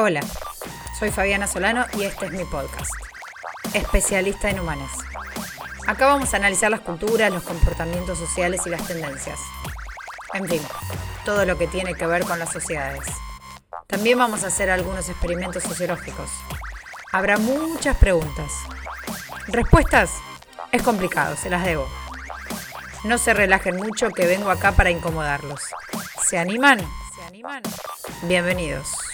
[0.00, 0.20] Hola,
[0.96, 2.92] soy Fabiana Solano y este es mi podcast,
[3.74, 4.92] especialista en humanas.
[5.88, 9.40] Acá vamos a analizar las culturas, los comportamientos sociales y las tendencias.
[10.34, 10.62] En fin,
[11.24, 13.08] todo lo que tiene que ver con las sociedades.
[13.88, 16.30] También vamos a hacer algunos experimentos sociológicos.
[17.10, 18.52] Habrá muchas preguntas.
[19.48, 20.12] Respuestas
[20.70, 21.88] es complicado, se las debo.
[23.02, 25.60] No se relajen mucho que vengo acá para incomodarlos.
[26.24, 26.78] ¿Se animan?
[27.16, 27.64] ¿Se animan?
[28.22, 29.07] Bienvenidos.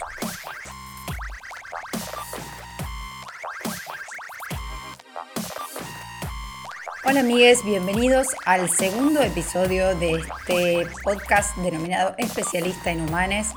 [7.06, 13.48] Hola amigues, bienvenidos al segundo episodio de este podcast denominado Especialista en Humanes.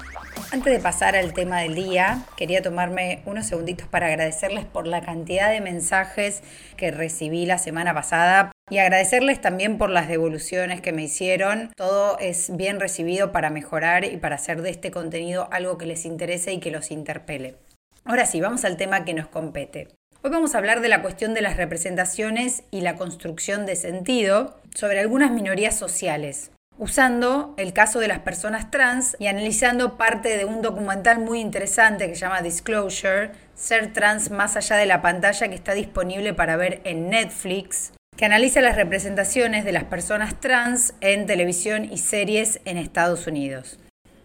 [0.52, 5.00] Antes de pasar al tema del día, quería tomarme unos segunditos para agradecerles por la
[5.00, 6.44] cantidad de mensajes
[6.76, 11.72] que recibí la semana pasada y agradecerles también por las devoluciones que me hicieron.
[11.78, 16.04] Todo es bien recibido para mejorar y para hacer de este contenido algo que les
[16.04, 17.56] interese y que los interpele.
[18.04, 19.88] Ahora sí, vamos al tema que nos compete.
[20.24, 24.60] Hoy vamos a hablar de la cuestión de las representaciones y la construcción de sentido
[24.74, 30.46] sobre algunas minorías sociales, usando el caso de las personas trans y analizando parte de
[30.46, 35.50] un documental muy interesante que se llama Disclosure, Ser trans más allá de la pantalla
[35.50, 40.96] que está disponible para ver en Netflix, que analiza las representaciones de las personas trans
[41.00, 43.80] en televisión y series en Estados Unidos.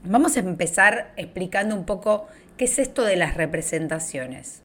[0.05, 4.62] Vamos a empezar explicando un poco qué es esto de las representaciones.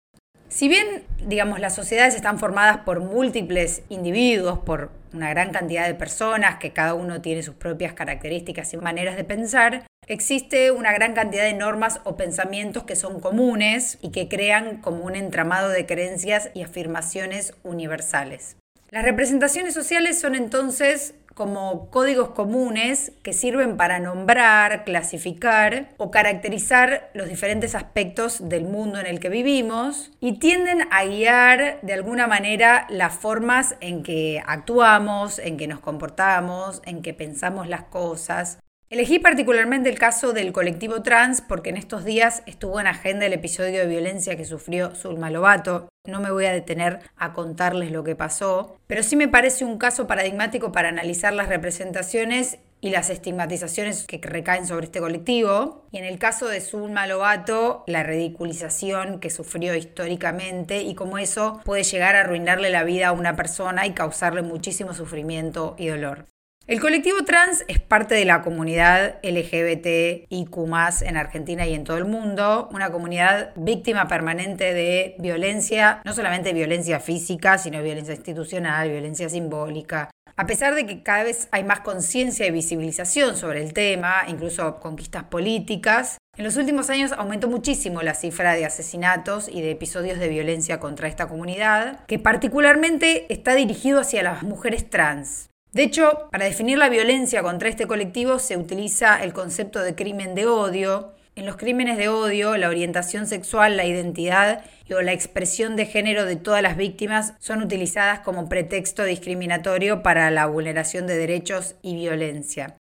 [0.50, 5.94] Si bien, digamos, las sociedades están formadas por múltiples individuos, por una gran cantidad de
[5.94, 11.14] personas, que cada uno tiene sus propias características y maneras de pensar, existe una gran
[11.14, 15.86] cantidad de normas o pensamientos que son comunes y que crean como un entramado de
[15.86, 18.56] creencias y afirmaciones universales.
[18.90, 27.12] Las representaciones sociales son entonces como códigos comunes que sirven para nombrar, clasificar o caracterizar
[27.14, 32.26] los diferentes aspectos del mundo en el que vivimos y tienden a guiar de alguna
[32.26, 38.58] manera las formas en que actuamos, en que nos comportamos, en que pensamos las cosas
[38.90, 43.34] Elegí particularmente el caso del colectivo trans porque en estos días estuvo en agenda el
[43.34, 45.90] episodio de violencia que sufrió Zulma Lobato.
[46.06, 49.78] No me voy a detener a contarles lo que pasó, pero sí me parece un
[49.78, 55.86] caso paradigmático para analizar las representaciones y las estigmatizaciones que recaen sobre este colectivo.
[55.92, 61.60] Y en el caso de Zulma Lobato, la ridiculización que sufrió históricamente y cómo eso
[61.66, 66.26] puede llegar a arruinarle la vida a una persona y causarle muchísimo sufrimiento y dolor.
[66.68, 70.58] El colectivo trans es parte de la comunidad LGBTIQ
[71.02, 76.52] en Argentina y en todo el mundo, una comunidad víctima permanente de violencia, no solamente
[76.52, 80.12] violencia física, sino violencia institucional, violencia simbólica.
[80.36, 84.82] A pesar de que cada vez hay más conciencia y visibilización sobre el tema, incluso
[84.82, 90.20] conquistas políticas, en los últimos años aumentó muchísimo la cifra de asesinatos y de episodios
[90.20, 95.50] de violencia contra esta comunidad, que particularmente está dirigido hacia las mujeres trans.
[95.78, 100.34] De hecho, para definir la violencia contra este colectivo se utiliza el concepto de crimen
[100.34, 101.14] de odio.
[101.36, 106.26] En los crímenes de odio, la orientación sexual, la identidad o la expresión de género
[106.26, 111.94] de todas las víctimas son utilizadas como pretexto discriminatorio para la vulneración de derechos y
[111.94, 112.77] violencia.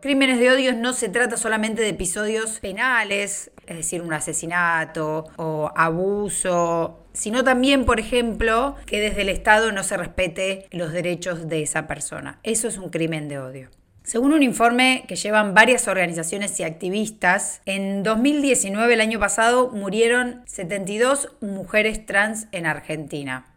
[0.00, 5.70] Crímenes de odio no se trata solamente de episodios penales, es decir, un asesinato o
[5.76, 11.62] abuso sino también, por ejemplo, que desde el Estado no se respete los derechos de
[11.62, 12.38] esa persona.
[12.42, 13.68] Eso es un crimen de odio.
[14.02, 20.42] Según un informe que llevan varias organizaciones y activistas, en 2019, el año pasado, murieron
[20.46, 23.49] 72 mujeres trans en Argentina.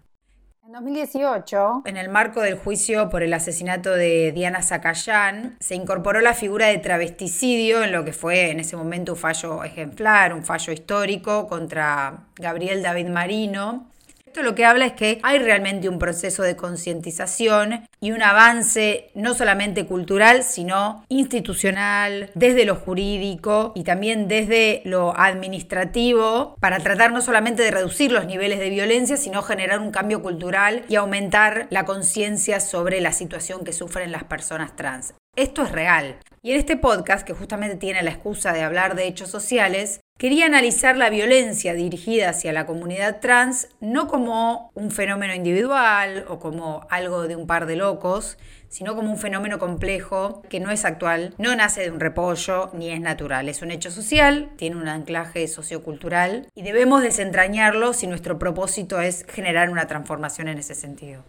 [0.65, 6.21] En 2018, en el marco del juicio por el asesinato de Diana Zacayán, se incorporó
[6.21, 10.45] la figura de travesticidio en lo que fue en ese momento un fallo ejemplar, un
[10.45, 13.91] fallo histórico contra Gabriel David Marino,
[14.33, 19.11] esto lo que habla es que hay realmente un proceso de concientización y un avance
[19.13, 27.11] no solamente cultural, sino institucional, desde lo jurídico y también desde lo administrativo, para tratar
[27.11, 31.67] no solamente de reducir los niveles de violencia, sino generar un cambio cultural y aumentar
[31.69, 35.13] la conciencia sobre la situación que sufren las personas trans.
[35.35, 36.17] Esto es real.
[36.43, 40.45] Y en este podcast, que justamente tiene la excusa de hablar de hechos sociales, Quería
[40.45, 46.87] analizar la violencia dirigida hacia la comunidad trans no como un fenómeno individual o como
[46.89, 48.37] algo de un par de locos,
[48.69, 52.89] sino como un fenómeno complejo que no es actual, no nace de un repollo ni
[52.89, 53.49] es natural.
[53.49, 59.25] Es un hecho social, tiene un anclaje sociocultural y debemos desentrañarlo si nuestro propósito es
[59.27, 61.25] generar una transformación en ese sentido.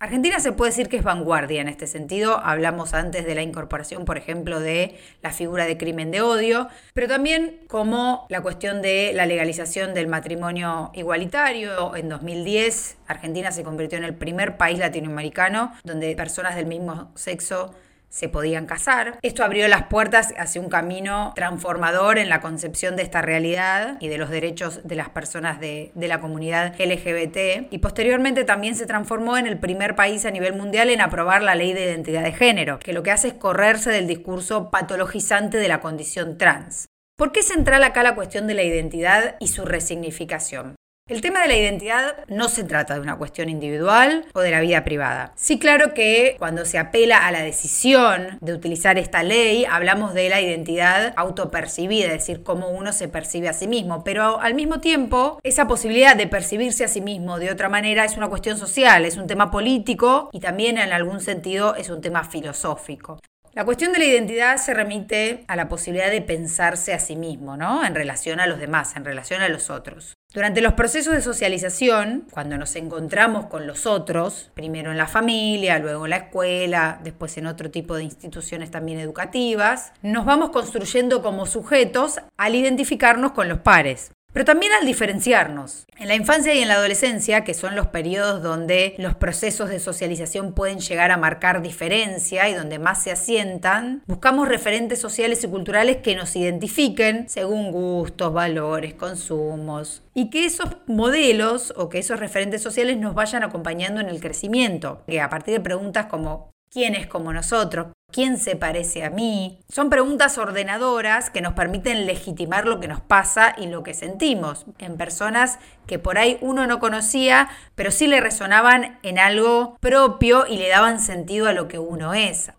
[0.00, 2.38] Argentina se puede decir que es vanguardia en este sentido.
[2.44, 7.08] Hablamos antes de la incorporación, por ejemplo, de la figura de crimen de odio, pero
[7.08, 11.96] también como la cuestión de la legalización del matrimonio igualitario.
[11.96, 17.74] En 2010, Argentina se convirtió en el primer país latinoamericano donde personas del mismo sexo
[18.14, 19.18] se podían casar.
[19.22, 24.06] Esto abrió las puertas hacia un camino transformador en la concepción de esta realidad y
[24.06, 27.72] de los derechos de las personas de, la comunidad LGBT.
[27.72, 31.56] Y posteriormente también se transformó en el primer país a nivel mundial en aprobar la
[31.56, 35.68] ley de identidad de género, que lo que hace es correrse del discurso patologizante de
[35.68, 36.86] la condición trans.
[37.16, 40.76] ¿Por qué es central acá la cuestión de la identidad y su resignificación?
[41.06, 44.62] El tema de la identidad no se trata de una cuestión individual o de la
[44.62, 45.34] vida privada.
[45.36, 50.30] Sí, claro que cuando se apela a la decisión de utilizar esta ley, hablamos de
[50.30, 54.80] la identidad autopercibida, es decir, cómo uno se percibe a sí mismo, pero al mismo
[54.80, 59.04] tiempo, esa posibilidad de percibirse a sí mismo de otra manera es una cuestión social,
[59.04, 63.20] es un tema político y también en algún sentido es un tema filosófico.
[63.52, 67.58] La cuestión de la identidad se remite a la posibilidad de pensarse a sí mismo,
[67.58, 67.84] ¿no?
[67.84, 70.14] En relación a los demás, en relación a los otros.
[70.34, 75.78] Durante los procesos de socialización, cuando nos encontramos con los otros, primero en la familia,
[75.78, 81.22] luego en la escuela, después en otro tipo de instituciones también educativas, nos vamos construyendo
[81.22, 85.86] como sujetos al identificarnos con los pares pero también al diferenciarnos.
[85.96, 89.78] En la infancia y en la adolescencia, que son los periodos donde los procesos de
[89.78, 95.48] socialización pueden llegar a marcar diferencia y donde más se asientan, buscamos referentes sociales y
[95.48, 102.18] culturales que nos identifiquen según gustos, valores, consumos, y que esos modelos o que esos
[102.18, 106.96] referentes sociales nos vayan acompañando en el crecimiento, que a partir de preguntas como ¿quién
[106.96, 107.86] es como nosotros?
[108.14, 109.58] ¿Quién se parece a mí?
[109.68, 114.66] Son preguntas ordenadoras que nos permiten legitimar lo que nos pasa y lo que sentimos
[114.78, 115.58] en personas
[115.88, 120.68] que por ahí uno no conocía, pero sí le resonaban en algo propio y le
[120.68, 122.52] daban sentido a lo que uno es.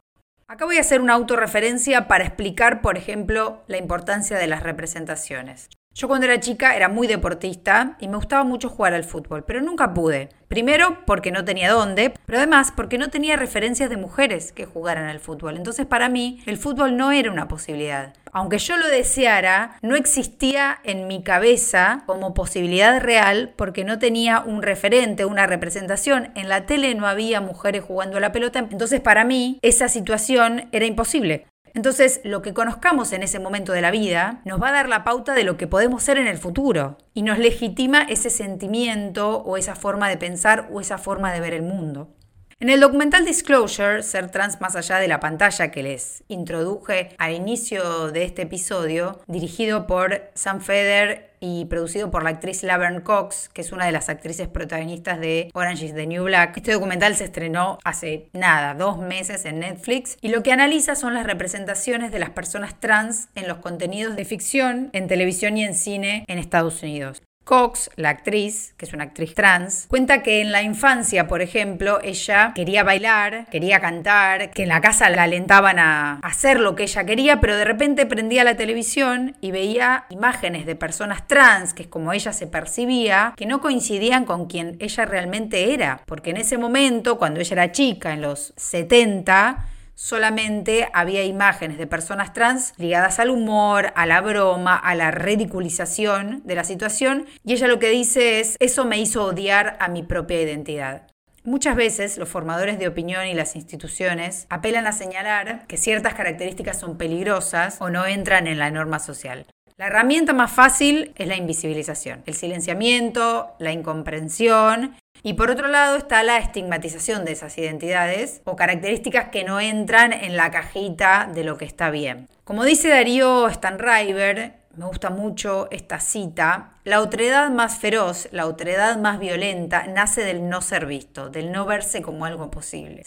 [0.45, 5.69] Acá voy a hacer una autorreferencia para explicar, por ejemplo, la importancia de las representaciones.
[5.97, 9.61] Yo cuando era chica era muy deportista y me gustaba mucho jugar al fútbol, pero
[9.61, 10.27] nunca pude.
[10.49, 15.07] Primero porque no tenía dónde, pero además porque no tenía referencias de mujeres que jugaran
[15.07, 15.55] al fútbol.
[15.55, 18.13] Entonces para mí el fútbol no era una posibilidad.
[18.33, 24.41] Aunque yo lo deseara, no existía en mi cabeza como posibilidad real porque no tenía
[24.41, 26.33] un referente, una representación.
[26.35, 30.67] En la tele no había mujeres jugando a la pelota, entonces para mí esa situación
[30.73, 31.47] era imposible.
[31.75, 35.03] Entonces, lo que conozcamos en ese momento de la vida nos va a dar la
[35.03, 39.57] pauta de lo que podemos ser en el futuro y nos legitima ese sentimiento o
[39.57, 42.14] esa forma de pensar o esa forma de ver el mundo.
[42.61, 47.33] En el documental Disclosure, Ser trans más allá de la pantalla que les introduje al
[47.33, 53.49] inicio de este episodio, dirigido por Sam Feder y producido por la actriz Laverne Cox,
[53.49, 56.55] que es una de las actrices protagonistas de Orange is the New Black.
[56.55, 61.13] Este documental se estrenó hace nada, dos meses en Netflix, y lo que analiza son
[61.13, 65.75] las representaciones de las personas trans en los contenidos de ficción, en televisión y en
[65.75, 67.21] cine en Estados Unidos.
[67.45, 71.99] Cox, la actriz, que es una actriz trans, cuenta que en la infancia, por ejemplo,
[72.03, 76.83] ella quería bailar, quería cantar, que en la casa la alentaban a hacer lo que
[76.83, 81.83] ella quería, pero de repente prendía la televisión y veía imágenes de personas trans, que
[81.83, 86.37] es como ella se percibía, que no coincidían con quien ella realmente era, porque en
[86.37, 92.73] ese momento, cuando ella era chica, en los 70, solamente había imágenes de personas trans
[92.77, 97.79] ligadas al humor, a la broma, a la ridiculización de la situación, y ella lo
[97.79, 101.07] que dice es, eso me hizo odiar a mi propia identidad.
[101.43, 106.79] Muchas veces los formadores de opinión y las instituciones apelan a señalar que ciertas características
[106.79, 109.45] son peligrosas o no entran en la norma social.
[109.77, 115.97] La herramienta más fácil es la invisibilización, el silenciamiento, la incomprensión y por otro lado
[115.97, 121.43] está la estigmatización de esas identidades o características que no entran en la cajita de
[121.43, 122.29] lo que está bien.
[122.43, 128.99] Como dice Darío Stanriver, me gusta mucho esta cita, la otredad más feroz, la otredad
[128.99, 133.05] más violenta, nace del no ser visto, del no verse como algo posible.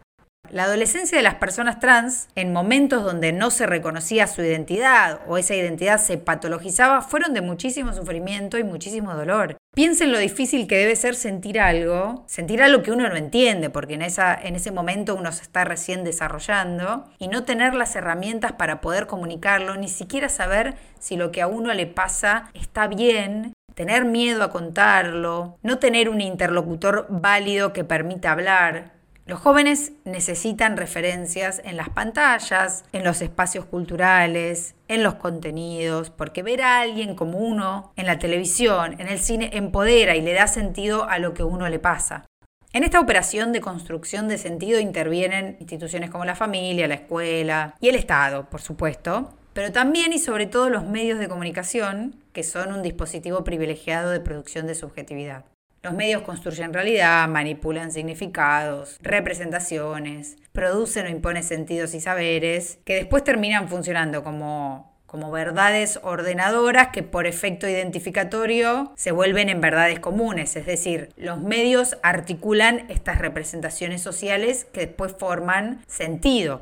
[0.51, 5.37] La adolescencia de las personas trans, en momentos donde no se reconocía su identidad o
[5.37, 9.59] esa identidad se patologizaba, fueron de muchísimo sufrimiento y muchísimo dolor.
[9.75, 13.95] Piensen lo difícil que debe ser sentir algo, sentir algo que uno no entiende, porque
[13.95, 18.53] en, esa, en ese momento uno se está recién desarrollando, y no tener las herramientas
[18.53, 23.53] para poder comunicarlo, ni siquiera saber si lo que a uno le pasa está bien,
[23.75, 28.98] tener miedo a contarlo, no tener un interlocutor válido que permita hablar,
[29.29, 36.43] los jóvenes necesitan referencias en las pantallas, en los espacios culturales, en los contenidos, porque
[36.43, 40.47] ver a alguien como uno en la televisión, en el cine, empodera y le da
[40.47, 42.25] sentido a lo que uno le pasa.
[42.73, 47.91] En esta operación de construcción de sentido intervienen instituciones como la familia, la escuela y
[47.91, 52.73] el Estado, por supuesto, pero también y sobre todo los medios de comunicación, que son
[52.73, 55.45] un dispositivo privilegiado de producción de subjetividad.
[55.89, 63.25] Los medios construyen realidad, manipulan significados, representaciones, producen o imponen sentidos y saberes que después
[63.25, 70.55] terminan funcionando como como verdades ordenadoras que por efecto identificatorio se vuelven en verdades comunes,
[70.57, 76.61] es decir, los medios articulan estas representaciones sociales que después forman sentido.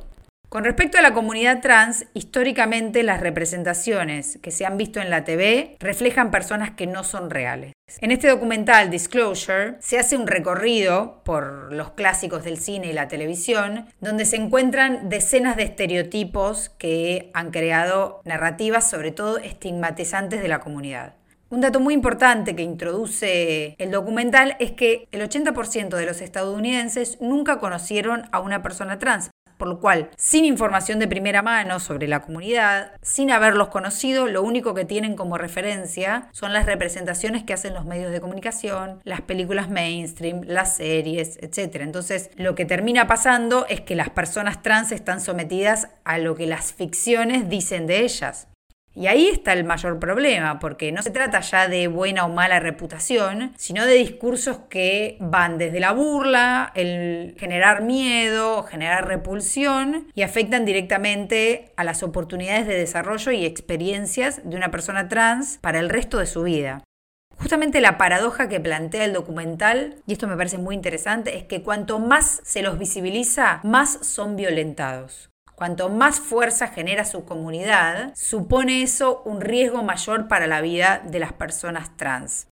[0.49, 5.25] Con respecto a la comunidad trans, históricamente las representaciones que se han visto en la
[5.25, 7.73] TV reflejan personas que no son reales.
[8.01, 13.09] En este documental Disclosure se hace un recorrido por los clásicos del cine y la
[13.09, 20.49] televisión, donde se encuentran decenas de estereotipos que han creado narrativas, sobre todo estigmatizantes de
[20.49, 21.15] la comunidad.
[21.49, 27.21] Un dato muy importante que introduce el documental es que el 80% de los estadounidenses
[27.21, 32.09] nunca conocieron a una persona trans, por lo cual, sin información de primera mano sobre
[32.09, 37.53] la comunidad, sin haberlos conocido, lo único que tienen como referencia son las representaciones que
[37.53, 41.77] hacen los medios de comunicación, las películas mainstream, las series, etc.
[41.81, 46.47] Entonces, lo que termina pasando es que las personas trans están sometidas a lo que
[46.47, 48.49] las ficciones dicen de ellas.
[48.97, 52.61] Y ahí está el mayor problema, porque no se trata ya de buena o mala
[52.61, 60.23] reputación, sino de discursos que van desde la burla, el generar miedo, generar repulsión y
[60.23, 65.91] afectan directamente a las oportunidades de desarrollo y experiencias de una persona trans para el
[65.91, 66.83] resto de su vida.
[67.37, 71.63] Justamente la paradoja que plantea el documental, y esto me parece muy interesante, es que
[71.63, 75.29] cuanto más se los visibiliza, más son violentados.
[75.57, 81.19] Cuanto más fuerza genera su comunidad, supone eso un riesgo mayor para la vida de
[81.19, 82.49] las personas trans.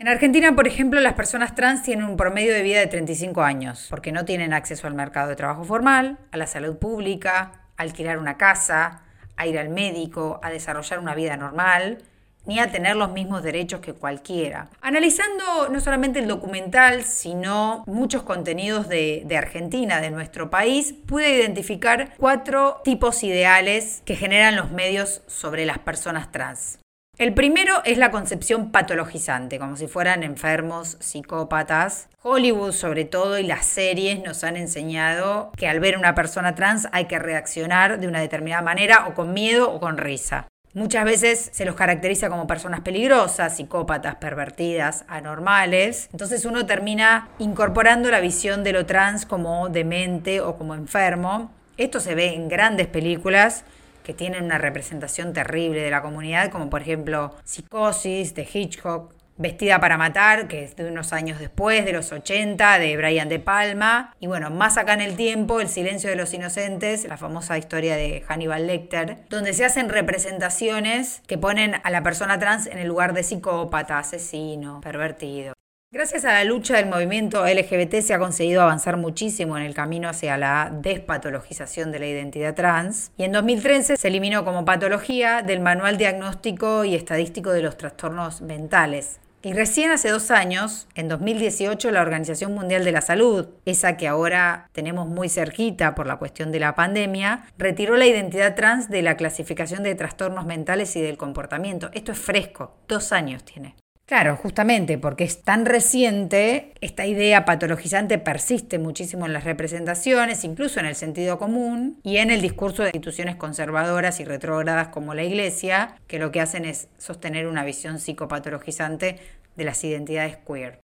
[0.00, 3.86] En Argentina, por ejemplo, las personas trans tienen un promedio de vida de 35 años,
[3.88, 8.18] porque no tienen acceso al mercado de trabajo formal, a la salud pública, a alquilar
[8.18, 9.02] una casa,
[9.36, 11.98] a ir al médico, a desarrollar una vida normal,
[12.46, 14.68] ni a tener los mismos derechos que cualquiera.
[14.80, 22.14] Analizando no solamente el documental, sino muchos contenidos de, Argentina, de nuestro país, pude identificar
[22.16, 26.78] cuatro tipos ideales que generan los medios sobre las personas trans.
[27.18, 32.08] El primero es la concepción patologizante, como si fueran enfermos, psicópatas.
[32.22, 36.88] Hollywood sobre todo y las series nos han enseñado que al ver una persona trans
[36.90, 40.48] hay que reaccionar de una determinada manera o con miedo o con risa.
[40.74, 46.08] Muchas veces se los caracteriza como personas peligrosas, psicópatas, pervertidas, anormales.
[46.12, 51.50] Entonces uno termina incorporando la visión de lo trans como demente o como enfermo.
[51.76, 53.64] Esto se ve en grandes películas
[54.02, 59.12] que tienen una representación terrible de la comunidad, como por ejemplo Psicosis de Hitchcock,
[59.42, 63.40] Vestida para Matar, que es de unos años después, de los 80, de Brian De
[63.40, 64.14] Palma.
[64.20, 67.96] Y bueno, más acá en el tiempo, El silencio de los inocentes, la famosa historia
[67.96, 72.88] de Hannibal Lecter, donde se hacen representaciones que ponen a la persona trans en el
[72.88, 75.54] lugar de psicópata, asesino, pervertido.
[75.94, 80.08] Gracias a la lucha del movimiento LGBT se ha conseguido avanzar muchísimo en el camino
[80.08, 85.60] hacia la despatologización de la identidad trans y en 2013 se eliminó como patología del
[85.60, 89.20] Manual Diagnóstico y Estadístico de los Trastornos Mentales.
[89.44, 94.06] Y recién hace dos años, en 2018, la Organización Mundial de la Salud, esa que
[94.06, 99.02] ahora tenemos muy cerquita por la cuestión de la pandemia, retiró la identidad trans de
[99.02, 101.90] la clasificación de trastornos mentales y del comportamiento.
[101.92, 103.74] Esto es fresco, dos años tiene.
[104.12, 110.80] Claro, justamente porque es tan reciente, esta idea patologizante persiste muchísimo en las representaciones, incluso
[110.80, 115.22] en el sentido común y en el discurso de instituciones conservadoras y retrógradas como la
[115.22, 119.16] Iglesia, que lo que hacen es sostener una visión psicopatologizante
[119.56, 120.80] de las identidades queer.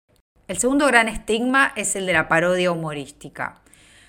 [0.46, 3.62] El segundo gran estigma es el de la parodia humorística,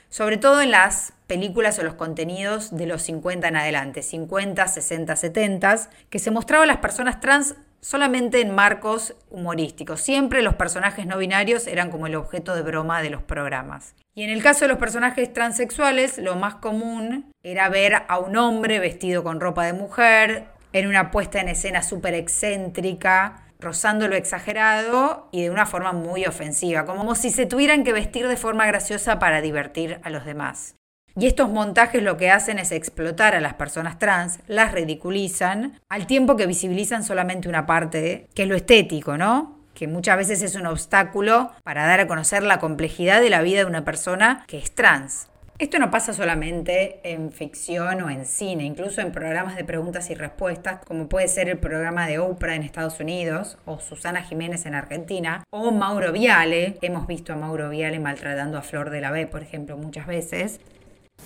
[0.10, 5.16] sobre todo en las películas o los contenidos de los 50 en adelante, 50, 60,
[5.16, 7.56] 70, que se mostraba a las personas trans
[7.86, 10.02] solamente en marcos humorísticos.
[10.02, 13.94] Siempre los personajes no binarios eran como el objeto de broma de los programas.
[14.16, 18.38] Y en el caso de los personajes transexuales, lo más común era ver a un
[18.38, 24.16] hombre vestido con ropa de mujer, en una puesta en escena súper excéntrica, rozando lo
[24.16, 28.66] exagerado y de una forma muy ofensiva, como si se tuvieran que vestir de forma
[28.66, 30.76] graciosa para divertir a los demás.
[31.18, 36.08] Y estos montajes lo que hacen es explotar a las personas trans, las ridiculizan, al
[36.08, 39.60] tiempo que visibilizan solamente una parte, que es lo estético, ¿no?
[39.74, 43.60] Que muchas veces es un obstáculo para dar a conocer la complejidad de la vida
[43.60, 45.30] de una persona que es trans.
[45.58, 50.16] Esto no pasa solamente en ficción o en cine, incluso en programas de preguntas y
[50.16, 54.76] respuestas, como puede ser el programa de Oprah en Estados Unidos, o Susana Jiménez en
[54.76, 56.78] Argentina, o Mauro Viale.
[56.82, 60.60] Hemos visto a Mauro Viale maltratando a Flor de la B, por ejemplo, muchas veces.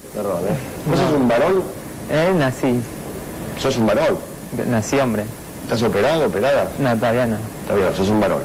[0.03, 0.55] ¿Eh?
[0.89, 1.63] ¿Vos sos un varón?
[2.09, 2.79] Eh, nací.
[3.59, 4.17] ¿Sos un varón?
[4.67, 5.23] Nací hombre.
[5.63, 6.67] ¿Estás operado, operada?
[6.79, 7.37] No, todavía no.
[7.67, 8.41] Todavía no, sos un varón.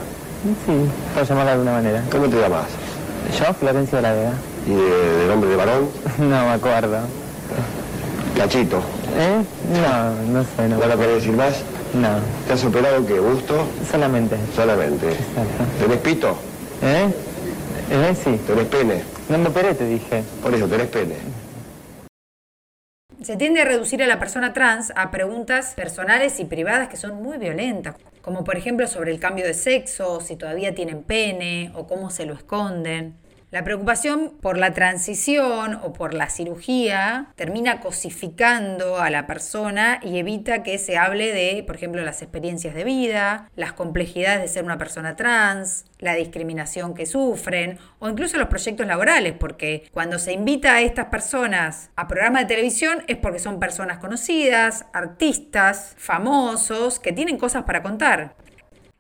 [0.66, 0.72] Sí,
[1.14, 2.02] por llamarlo de alguna manera.
[2.10, 2.66] ¿Cómo te llamas?
[3.38, 4.32] Yo, Florencio de la Vega.
[4.66, 5.88] ¿Y de, de nombre de varón?
[6.18, 6.98] No me acuerdo.
[8.36, 8.78] Cachito.
[9.16, 9.42] ¿Eh?
[9.72, 10.76] No, no sé, no.
[10.78, 11.54] ¿No lo querés decir más?
[11.94, 12.08] No,
[12.46, 13.18] ¿Te has operado qué?
[13.20, 13.64] ¿Gusto?
[13.90, 14.36] solamente.
[14.56, 15.06] Solamente.
[15.10, 15.64] Exacto.
[15.80, 16.36] ¿Tenés pito?
[16.82, 17.06] ¿Eh?
[17.90, 18.16] ¿Eh?
[18.22, 18.40] Sí.
[18.46, 19.02] ¿Tenés pene?
[19.28, 20.24] No me operé, te dije.
[20.42, 21.14] Por eso, tenés pene.
[23.24, 27.22] Se tiende a reducir a la persona trans a preguntas personales y privadas que son
[27.22, 31.86] muy violentas, como por ejemplo sobre el cambio de sexo, si todavía tienen pene o
[31.86, 33.14] cómo se lo esconden.
[33.54, 40.18] La preocupación por la transición o por la cirugía termina cosificando a la persona y
[40.18, 44.64] evita que se hable de, por ejemplo, las experiencias de vida, las complejidades de ser
[44.64, 50.32] una persona trans, la discriminación que sufren o incluso los proyectos laborales, porque cuando se
[50.32, 56.98] invita a estas personas a programas de televisión es porque son personas conocidas, artistas, famosos,
[56.98, 58.34] que tienen cosas para contar.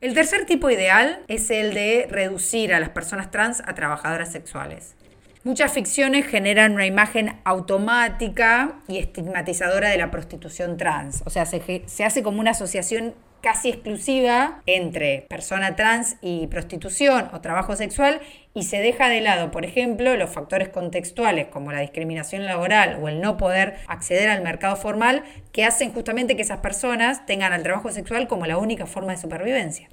[0.04, 4.96] El tercer tipo ideal es el de reducir a las personas trans a trabajadoras sexuales.
[5.44, 11.22] Muchas ficciones generan una imagen automática y estigmatizadora de la prostitución trans.
[11.24, 17.28] O sea, se, se hace como una asociación casi exclusiva entre persona trans y prostitución
[17.34, 18.22] o trabajo sexual
[18.54, 23.08] y se deja de lado, por ejemplo, los factores contextuales como la discriminación laboral o
[23.10, 27.62] el no poder acceder al mercado formal que hacen justamente que esas personas tengan al
[27.62, 29.90] trabajo sexual como la única forma de supervivencia.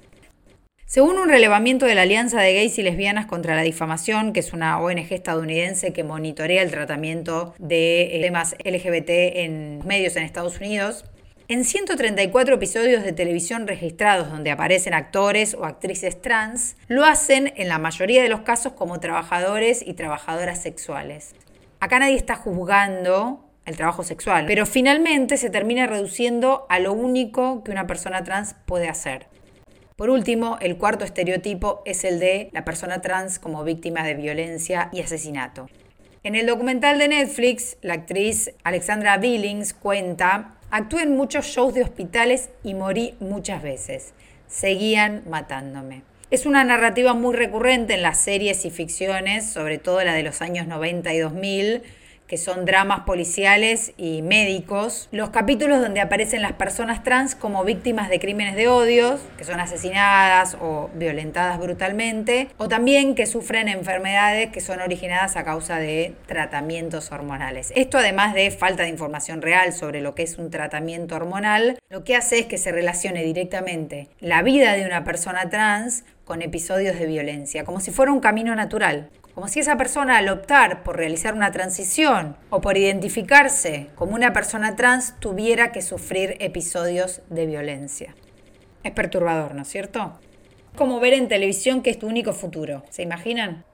[0.86, 4.54] Según un relevamiento de la Alianza de Gays y Lesbianas contra la Difamación, que es
[4.54, 10.58] una ONG estadounidense que monitorea el tratamiento de eh, temas LGBT en medios en Estados
[10.58, 11.04] Unidos,
[11.52, 17.68] en 134 episodios de televisión registrados donde aparecen actores o actrices trans, lo hacen en
[17.68, 21.34] la mayoría de los casos como trabajadores y trabajadoras sexuales.
[21.78, 27.62] Acá nadie está juzgando el trabajo sexual, pero finalmente se termina reduciendo a lo único
[27.62, 29.26] que una persona trans puede hacer.
[29.96, 34.88] Por último, el cuarto estereotipo es el de la persona trans como víctima de violencia
[34.90, 35.68] y asesinato.
[36.22, 41.82] En el documental de Netflix, la actriz Alexandra Billings cuenta, actué en muchos shows de
[41.82, 44.14] hospitales y morí muchas veces.
[44.48, 46.02] Seguían matándome.
[46.30, 50.40] Es una narrativa muy recurrente en las series y ficciones, sobre todo la de los
[50.40, 51.82] años 90 y 2000,
[52.32, 58.08] que son dramas policiales y médicos, los capítulos donde aparecen las personas trans como víctimas
[58.08, 64.48] de crímenes de odio, que son asesinadas o violentadas brutalmente, o también que sufren enfermedades
[64.48, 67.70] que son originadas a causa de tratamientos hormonales.
[67.76, 72.02] Esto además de falta de información real sobre lo que es un tratamiento hormonal, lo
[72.02, 76.98] que hace es que se relacione directamente la vida de una persona trans con episodios
[76.98, 79.10] de violencia, como si fuera un camino natural.
[79.34, 84.34] Como si esa persona al optar por realizar una transición o por identificarse como una
[84.34, 88.14] persona trans tuviera que sufrir episodios de violencia.
[88.84, 90.12] Es perturbador, ¿no es cierto?
[90.76, 93.64] Como ver en televisión que es tu único futuro, ¿se imaginan?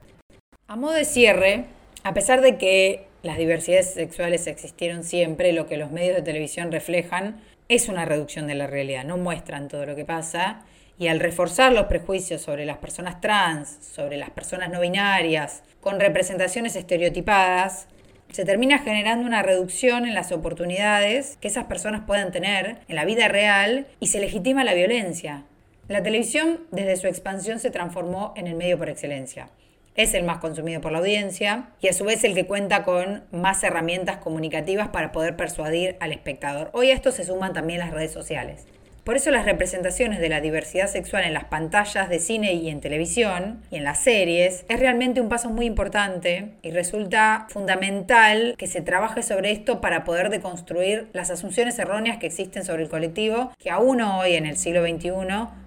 [0.67, 1.65] A modo de cierre,
[2.03, 6.71] a pesar de que las diversidades sexuales existieron siempre, lo que los medios de televisión
[6.71, 10.61] reflejan es una reducción de la realidad, no muestran todo lo que pasa
[10.99, 15.99] y al reforzar los prejuicios sobre las personas trans, sobre las personas no binarias, con
[15.99, 17.87] representaciones estereotipadas,
[18.31, 23.05] se termina generando una reducción en las oportunidades que esas personas puedan tener en la
[23.05, 25.45] vida real y se legitima la violencia.
[25.87, 29.49] La televisión desde su expansión se transformó en el medio por excelencia.
[29.95, 33.23] Es el más consumido por la audiencia y a su vez el que cuenta con
[33.31, 36.69] más herramientas comunicativas para poder persuadir al espectador.
[36.73, 38.67] Hoy a esto se suman también las redes sociales.
[39.03, 42.81] Por eso las representaciones de la diversidad sexual en las pantallas de cine y en
[42.81, 48.67] televisión y en las series es realmente un paso muy importante y resulta fundamental que
[48.67, 53.51] se trabaje sobre esto para poder deconstruir las asunciones erróneas que existen sobre el colectivo
[53.57, 55.11] que aún hoy en el siglo XXI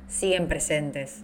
[0.09, 1.23] siguen presentes.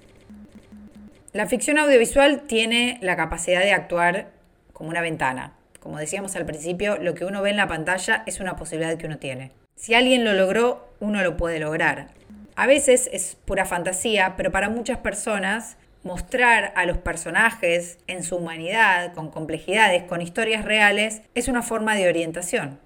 [1.33, 4.31] La ficción audiovisual tiene la capacidad de actuar
[4.73, 5.53] como una ventana.
[5.79, 9.07] Como decíamos al principio, lo que uno ve en la pantalla es una posibilidad que
[9.07, 9.53] uno tiene.
[9.79, 12.09] Si alguien lo logró, uno lo puede lograr.
[12.57, 18.37] A veces es pura fantasía, pero para muchas personas mostrar a los personajes en su
[18.37, 22.81] humanidad, con complejidades, con historias reales, es una forma de orientación.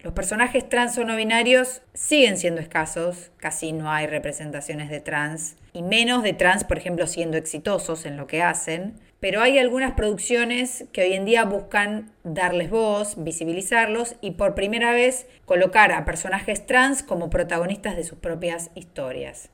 [0.00, 5.56] Los personajes trans o no binarios siguen siendo escasos, casi no hay representaciones de trans,
[5.74, 9.92] y menos de trans, por ejemplo, siendo exitosos en lo que hacen, pero hay algunas
[9.92, 16.04] producciones que hoy en día buscan darles voz, visibilizarlos y por primera vez colocar a
[16.04, 19.48] personajes trans como protagonistas de sus propias historias.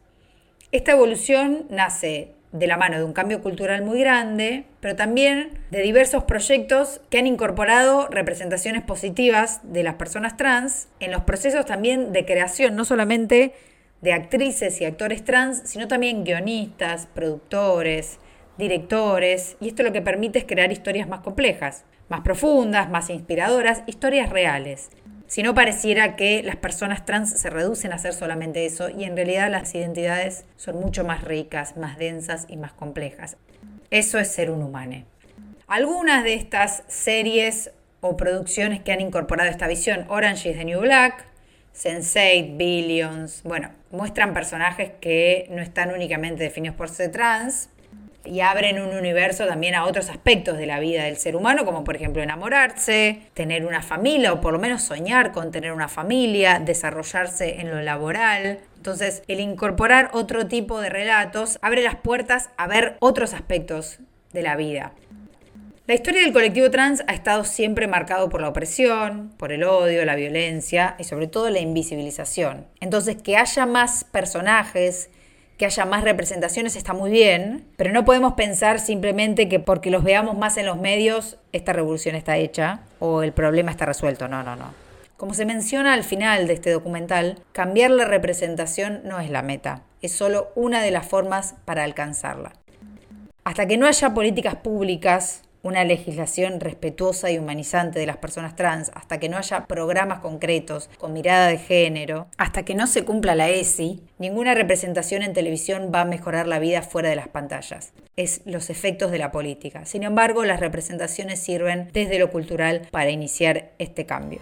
[0.73, 5.83] Esta evolución nace de la mano de un cambio cultural muy grande, pero también de
[5.83, 12.13] diversos proyectos que han incorporado representaciones positivas de las personas trans en los procesos también
[12.13, 13.53] de creación, no solamente
[14.01, 18.19] de actrices y actores trans, sino también guionistas, productores,
[18.61, 23.83] directores, y esto lo que permite es crear historias más complejas, más profundas, más inspiradoras,
[23.87, 24.91] historias reales.
[25.27, 29.17] Si no pareciera que las personas trans se reducen a ser solamente eso y en
[29.17, 33.37] realidad las identidades son mucho más ricas, más densas y más complejas.
[33.91, 35.05] Eso es ser un humano.
[35.69, 37.71] Algunas de estas series
[38.01, 41.25] o producciones que han incorporado esta visión, Orange is the New Black,
[41.75, 47.71] Sense8, Billions, bueno, muestran personajes que no están únicamente definidos por ser trans,
[48.25, 51.85] y abren un universo también a otros aspectos de la vida del ser humano, como
[51.85, 56.59] por ejemplo enamorarse, tener una familia o por lo menos soñar con tener una familia,
[56.59, 58.61] desarrollarse en lo laboral.
[58.77, 63.99] Entonces, el incorporar otro tipo de relatos abre las puertas a ver otros aspectos
[64.33, 64.93] de la vida.
[65.87, 70.05] La historia del colectivo trans ha estado siempre marcado por la opresión, por el odio,
[70.05, 72.67] la violencia y sobre todo la invisibilización.
[72.81, 75.11] Entonces, que haya más personajes
[75.61, 80.03] que haya más representaciones está muy bien, pero no podemos pensar simplemente que porque los
[80.03, 84.27] veamos más en los medios, esta revolución está hecha o el problema está resuelto.
[84.27, 84.73] No, no, no.
[85.19, 89.83] Como se menciona al final de este documental, cambiar la representación no es la meta,
[90.01, 92.55] es solo una de las formas para alcanzarla.
[93.45, 98.91] Hasta que no haya políticas públicas una legislación respetuosa y humanizante de las personas trans,
[98.95, 103.35] hasta que no haya programas concretos con mirada de género, hasta que no se cumpla
[103.35, 107.93] la ESI, ninguna representación en televisión va a mejorar la vida fuera de las pantallas.
[108.17, 109.85] Es los efectos de la política.
[109.85, 114.41] Sin embargo, las representaciones sirven desde lo cultural para iniciar este cambio.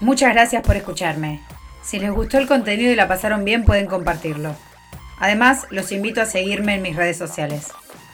[0.00, 1.40] Muchas gracias por escucharme.
[1.82, 4.54] Si les gustó el contenido y la pasaron bien, pueden compartirlo.
[5.18, 7.68] Además, los invito a seguirme en mis redes sociales.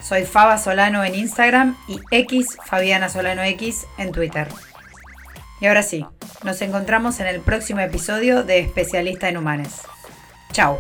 [0.07, 4.47] Soy Faba Solano en Instagram y X Fabiana Solano X en Twitter.
[5.61, 6.07] Y ahora sí,
[6.45, 9.81] nos encontramos en el próximo episodio de Especialista en Humanes.
[10.53, 10.79] Chao.